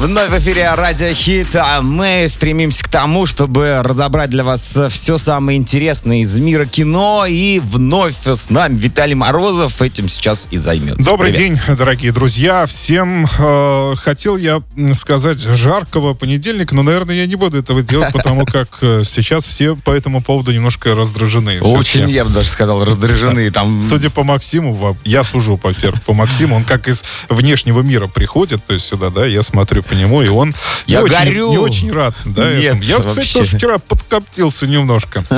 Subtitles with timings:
[0.00, 5.18] Вновь в эфире Радио Хит, а мы стремимся к тому, чтобы разобрать для вас все
[5.18, 7.26] самое интересное из мира кино.
[7.28, 11.04] И вновь с нами Виталий Морозов этим сейчас и займется.
[11.04, 11.60] Добрый Привет.
[11.66, 12.64] день, дорогие друзья.
[12.64, 14.62] Всем э, хотел я
[14.96, 19.76] сказать жаркого понедельника, но, наверное, я не буду этого делать, потому как э, сейчас все
[19.76, 21.60] по этому поводу немножко раздражены.
[21.60, 23.50] Очень, я бы даже сказал, раздражены.
[23.50, 28.72] Там Судя по Максиму, я сужу, по Максиму, он как из внешнего мира приходит, то
[28.72, 30.54] есть сюда, да, я смотрю по нему, и он
[30.86, 31.50] не, Я очень, горю.
[31.50, 32.14] не очень рад.
[32.24, 32.82] Да, Нет, этому.
[32.84, 33.38] Я, кстати, вообще.
[33.40, 35.24] тоже вчера подкоптился немножко.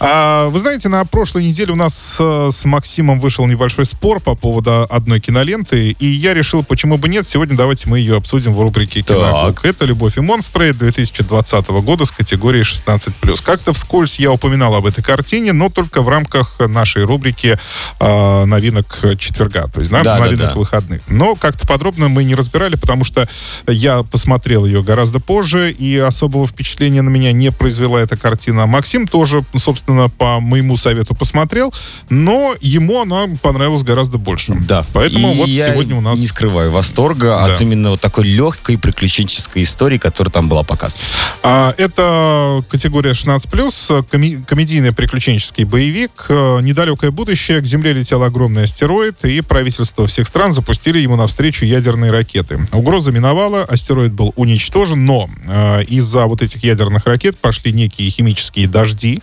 [0.00, 4.34] А, вы знаете, на прошлой неделе у нас э, с Максимом вышел небольшой спор по
[4.34, 8.60] поводу одной киноленты, и я решил, почему бы нет, сегодня давайте мы ее обсудим в
[8.60, 9.60] рубрике «Киноклуб».
[9.64, 13.42] Это «Любовь и монстры» 2020 года с категорией 16+.
[13.42, 17.58] Как-то вскользь я упоминал об этой картине, но только в рамках нашей рубрики
[18.00, 20.54] э, новинок четверга, то есть да, Да, да, новинок да.
[20.54, 21.00] выходных.
[21.06, 23.28] Но как-то подробно мы не разбирали, потому что
[23.74, 28.66] я посмотрел ее гораздо позже, и особого впечатления на меня не произвела эта картина.
[28.66, 31.72] Максим тоже, собственно, по моему совету посмотрел,
[32.08, 34.54] но ему она понравилась гораздо больше.
[34.66, 34.84] Да.
[34.92, 36.18] Поэтому И вот я сегодня у нас...
[36.18, 37.54] не скрываю восторга Да.
[37.54, 41.02] от именно вот такой легкой приключенческой истории, которая там была показана.
[41.42, 46.26] А, Это категория 16+, коми- комедийный приключенческий боевик.
[46.28, 51.64] Э, Недалекое будущее, к Земле летел огромный астероид, и правительства всех стран запустили ему навстречу
[51.64, 52.60] ядерные ракеты.
[52.72, 58.66] Угроза миновала, астероид был уничтожен, но э, из-за вот этих ядерных ракет пошли некие химические
[58.68, 59.20] дожди,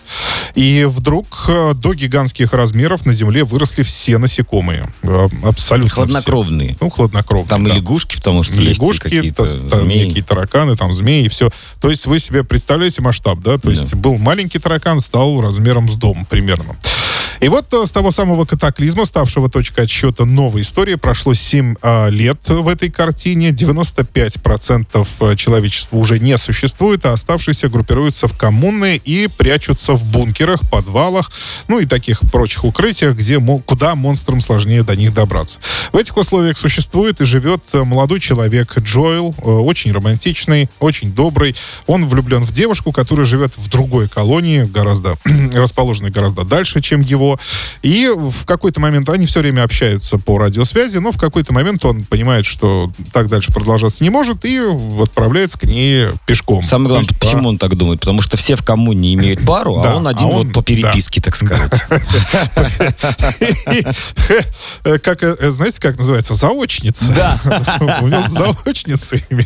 [0.55, 4.89] и вдруг э, до гигантских размеров на Земле выросли все насекомые.
[5.03, 5.95] Э, Абсолютно все.
[5.95, 6.77] Хладнокровные.
[6.79, 7.49] Ну, хладнокровные.
[7.49, 11.25] Там да и лягушки, потому что есть лягушки, какие-то та- та- некие тараканы, там змеи
[11.25, 11.49] и все.
[11.79, 13.57] То есть вы себе представляете масштаб, да?
[13.57, 16.75] То есть был маленький таракан, стал размером с дом примерно.
[17.41, 22.07] И вот э, с того самого катаклизма, ставшего точкой отсчета новой истории, прошло 7 а,
[22.07, 23.49] лет в этой картине.
[23.49, 30.69] 95% э, человечества уже не существует, а оставшиеся группируются в коммуны и прячутся в бункерах,
[30.69, 31.31] подвалах,
[31.67, 35.57] ну и таких прочих укрытиях, где, куда монстрам сложнее до них добраться.
[35.93, 41.55] В этих условиях существует и живет э, молодой человек Джоэл, очень романтичный, очень добрый.
[41.87, 45.15] Он влюблен в девушку, которая живет в другой колонии, гораздо
[45.55, 47.30] расположенной гораздо дальше, чем его.
[47.81, 52.03] И в какой-то момент они все время общаются по радиосвязи, но в какой-то момент он
[52.03, 54.59] понимает, что так дальше продолжаться не может, и
[55.01, 56.63] отправляется к ней пешком.
[56.63, 57.99] Самое главное, есть по- почему он так думает?
[57.99, 61.35] Потому что все в коммуне имеют пару, а он а один вот по переписке, так
[61.35, 61.71] сказать.
[65.03, 66.33] Как, знаете, как называется?
[66.33, 67.05] Заочница.
[67.13, 67.99] Да.
[68.01, 69.45] У него заочница имя.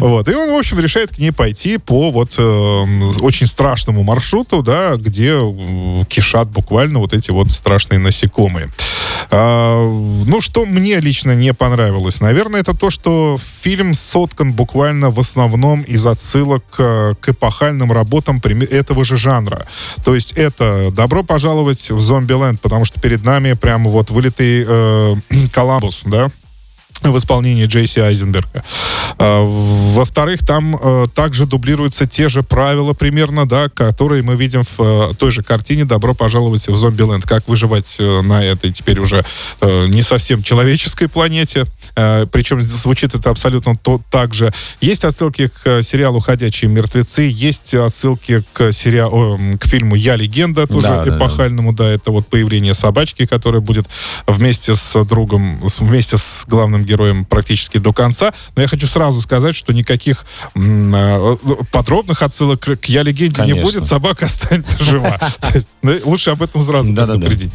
[0.00, 0.28] Вот.
[0.28, 2.84] И он, в общем, решает к ней пойти по вот э,
[3.20, 5.38] очень страшному маршруту, да, где
[6.08, 8.70] кишат буквально вот эти вот страшные насекомые.
[9.30, 9.78] А,
[10.26, 12.20] ну, что мне лично не понравилось?
[12.20, 18.40] Наверное, это то, что фильм соткан буквально в основном из отсылок э, к эпохальным работам
[18.44, 19.66] этого же жанра.
[20.04, 25.14] То есть это «Добро пожаловать в Зомбиленд», потому что перед нами прямо вот вылитый э,
[25.52, 26.30] Коламбус, да,
[27.04, 28.64] в исполнении Джейси Айзенберга.
[29.18, 34.80] А, Во-вторых, там э, также дублируются те же правила примерно, да, которые мы видим в
[34.80, 37.24] э, той же картине «Добро пожаловать в Зомбиленд».
[37.24, 39.24] Как выживать э, на этой теперь уже
[39.60, 41.66] не совсем человеческой планете.
[41.96, 44.52] Э, причем звучит это абсолютно то, так же.
[44.80, 50.66] Есть отсылки к э, сериалу «Ходячие мертвецы», есть отсылки к, сериалу, к фильму «Я легенда»,
[50.66, 51.16] тоже Да, да, да.
[51.16, 53.86] эпохальному, да, это вот появление собачки, которая будет
[54.26, 58.32] вместе с другом, вместе с главным героем практически до конца.
[58.56, 60.24] Но я хочу сразу сказать, что никаких
[60.54, 61.36] э,
[61.70, 63.62] подробных отсылок к «Я легенде» не Конечно.
[63.62, 65.20] будет, собака останется жива.
[65.82, 67.52] Ну, Лучше об этом сразу предупредить.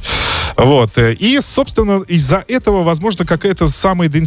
[0.56, 0.98] Вот.
[0.98, 3.68] И, собственно, из-за этого, возможно, какая-то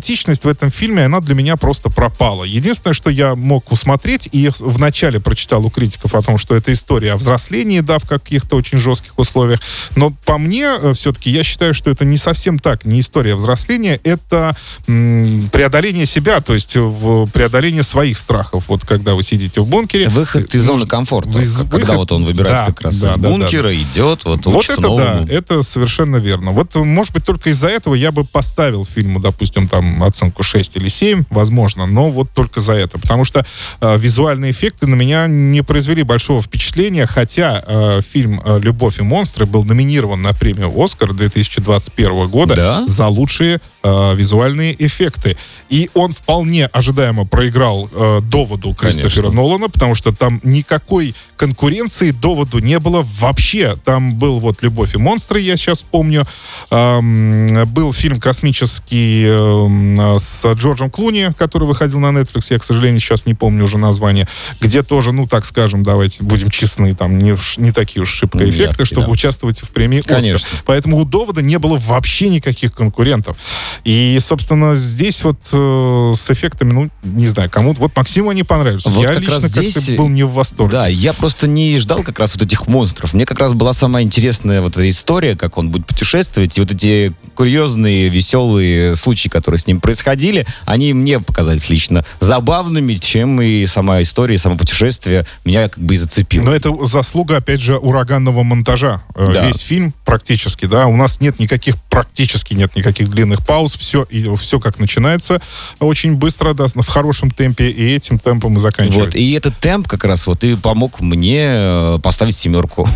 [0.02, 2.44] самоидентичность в этом фильме, она для меня просто пропала.
[2.44, 7.12] Единственное, что я мог усмотреть, и вначале прочитал у критиков о том, что это история
[7.12, 9.60] о взрослении, да, в каких-то очень жестких условиях.
[9.96, 14.56] Но по мне, все-таки, я считаю, что это не совсем так, не история взросления, это
[14.88, 18.64] м, преодоление себя, то есть в преодоление своих страхов.
[18.68, 20.08] Вот когда вы сидите в бункере.
[20.08, 21.38] Выход из зоны комфорта.
[21.38, 24.24] Из- Когда выход- вот он выбирается Да, как раз да, из да, да, бункера, идет,
[24.24, 25.24] вот Вот это новому.
[25.26, 26.50] да, это совершенно верно.
[26.52, 30.76] Вот, может быть, только из-за этого я бы поставил фильму, допустим, там там оценку 6
[30.76, 32.98] или 7, возможно, но вот только за это.
[32.98, 33.44] Потому что
[33.80, 39.02] э, визуальные эффекты на меня не произвели большого впечатления, хотя э, фильм э, «Любовь и
[39.02, 42.86] монстры» был номинирован на премию «Оскар» 2021 года Да?
[42.86, 45.36] за лучшие э, визуальные эффекты.
[45.68, 49.30] И он вполне ожидаемо проиграл э, доводу Кристофера Конечно.
[49.30, 53.76] Нолана, потому что там никакой конкуренции доводу не было вообще.
[53.84, 56.24] Там был вот «Любовь и монстры», я сейчас помню.
[56.70, 63.00] Эм, был фильм космический эм, с Джорджем Клуни, который выходил на Netflix, я, к сожалению,
[63.00, 64.28] сейчас не помню уже название,
[64.60, 68.62] где тоже, ну, так скажем, давайте будем честны, там не, не такие уж шибко эффекты,
[68.62, 69.12] Яркие, чтобы да.
[69.12, 70.20] участвовать в премии «Оскар».
[70.20, 70.48] Конечно.
[70.64, 73.36] Поэтому у довода не было вообще никаких конкурентов.
[73.84, 77.80] И, собственно, здесь вот э, с эффектами, ну, не знаю, кому-то...
[77.80, 78.84] Вот Максиму они понравились.
[78.86, 80.72] Вот я как лично раз как-то здесь- был не в восторге.
[80.72, 83.14] Да, я просто не ждал как раз вот этих монстров.
[83.14, 86.72] Мне как раз была самая интересная вот эта история, как он будет путешествовать, и вот
[86.72, 93.66] эти курьезные, веселые случаи, которые с ним происходили, они мне показались лично забавными, чем и
[93.66, 96.44] сама история, и само путешествие меня как бы и зацепило.
[96.44, 99.02] Но это заслуга, опять же, ураганного монтажа.
[99.14, 99.46] Э, Да.
[99.46, 104.34] Весь фильм практически, да, у нас нет никаких, практически нет никаких длинных пауз, все, и
[104.36, 105.40] все как начинается
[105.80, 109.04] очень быстро, да, в хорошем темпе, и этим темпом и заканчивается.
[109.04, 112.88] Вот, и этот темп как раз вот и помог мне э, поставить семерку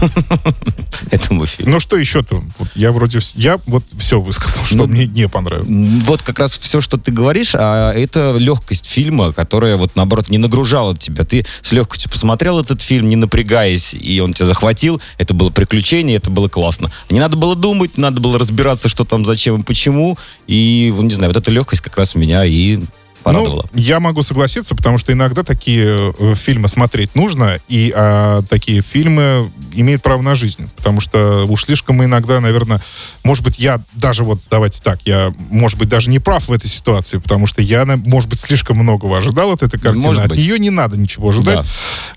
[1.10, 1.72] этому фильму.
[1.72, 2.42] Ну что еще-то?
[2.74, 5.68] Я вроде, я вот все высказал, что Ну, мне не понравилось.
[6.04, 10.38] Вот как раз все, что ты говоришь, а это легкость фильма, которая вот наоборот не
[10.38, 11.24] нагружала тебя.
[11.24, 15.00] Ты с легкостью посмотрел этот фильм, не напрягаясь, и он тебя захватил.
[15.18, 16.90] Это было приключение, это было классно.
[17.10, 20.18] Не надо было думать, надо было разбираться, что там, зачем и почему.
[20.46, 20.55] И,
[20.94, 22.80] ну, не знаю, вот эта легкость как раз меня и
[23.22, 23.68] порадовала.
[23.72, 28.82] Ну, я могу согласиться, потому что иногда такие э, фильмы смотреть нужно, и а, такие
[28.82, 30.70] фильмы имеют право на жизнь.
[30.76, 32.82] Потому что уж слишком мы иногда, наверное,
[33.24, 36.68] может быть, я даже вот, давайте так, я, может быть, даже не прав в этой
[36.68, 40.06] ситуации, потому что я, может быть, слишком многого ожидал от этой картины.
[40.06, 40.38] Может От быть.
[40.38, 41.66] нее не надо ничего ожидать.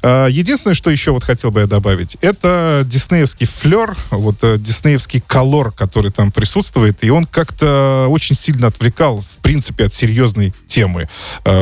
[0.02, 5.22] А, Единственное, что еще вот хотел бы я добавить, это диснеевский флер, вот э, диснеевский
[5.26, 11.10] колор, который там присутствует, и он как-то очень сильно отвлекал, в принципе, от серьезной темы.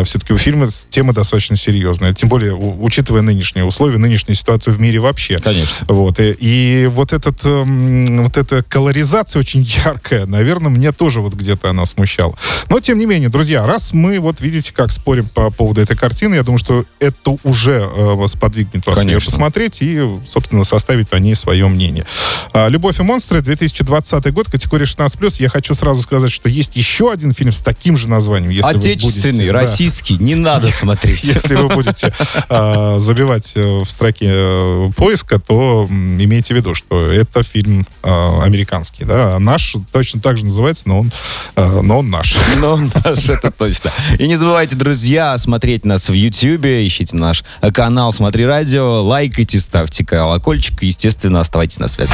[0.04, 5.00] Все-таки у фильма тема достаточно серьезная, тем более учитывая нынешние условия, нынешнюю ситуацию в мире
[5.00, 5.40] вообще.
[5.40, 5.87] Конечно.
[5.88, 11.34] Вот, и, и вот, этот, эм, вот эта колоризация очень яркая, наверное, мне тоже вот
[11.34, 12.36] где-то она смущала.
[12.70, 16.36] Но, тем не менее, друзья, раз мы, вот видите, как спорим по поводу этой картины,
[16.36, 19.32] я думаю, что это уже э, вас подвигнет вас ее Конечно.
[19.32, 22.06] посмотреть и, собственно, составить по ней свое мнение.
[22.54, 25.42] А, «Любовь и монстры», 2020 год, категория 16+.
[25.42, 28.52] Я хочу сразу сказать, что есть еще один фильм с таким же названием.
[28.52, 29.54] Если вы Отечественный, будете- да.
[29.54, 31.24] российский, не надо смотреть.
[31.24, 32.14] Если вы будете
[32.50, 38.42] а, забивать э, в строке э, поиска, то имейте в виду, что это фильм а,
[38.44, 41.12] американский, да, а наш точно так же называется, но он,
[41.56, 42.36] а, но он наш.
[42.58, 43.92] Ну, наш, это точно.
[44.18, 49.60] И не забывайте, друзья, смотреть нас в Ютьюбе, ищите наш э, канал «Смотри радио», лайкайте,
[49.60, 52.14] ставьте колокольчик и, естественно, оставайтесь на связи.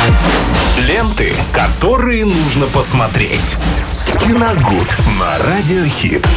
[0.88, 3.56] Ленты, которые нужно посмотреть.
[4.20, 6.28] Киногуд на Радиохит.